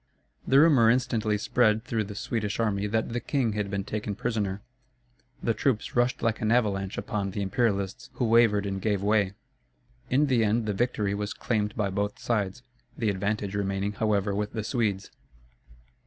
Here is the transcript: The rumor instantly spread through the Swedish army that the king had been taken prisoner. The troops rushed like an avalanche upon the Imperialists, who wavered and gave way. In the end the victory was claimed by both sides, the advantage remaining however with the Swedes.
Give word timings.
The 0.47 0.59
rumor 0.59 0.89
instantly 0.89 1.37
spread 1.37 1.83
through 1.83 2.05
the 2.05 2.15
Swedish 2.15 2.59
army 2.59 2.87
that 2.87 3.09
the 3.13 3.19
king 3.19 3.53
had 3.53 3.69
been 3.69 3.83
taken 3.83 4.15
prisoner. 4.15 4.63
The 5.43 5.53
troops 5.53 5.95
rushed 5.95 6.23
like 6.23 6.41
an 6.41 6.51
avalanche 6.51 6.97
upon 6.97 7.29
the 7.29 7.43
Imperialists, 7.43 8.09
who 8.13 8.25
wavered 8.25 8.65
and 8.65 8.81
gave 8.81 9.03
way. 9.03 9.33
In 10.09 10.25
the 10.25 10.43
end 10.43 10.65
the 10.65 10.73
victory 10.73 11.13
was 11.13 11.33
claimed 11.35 11.75
by 11.75 11.91
both 11.91 12.17
sides, 12.17 12.63
the 12.97 13.11
advantage 13.11 13.53
remaining 13.53 13.91
however 13.91 14.33
with 14.33 14.53
the 14.53 14.63
Swedes. 14.63 15.11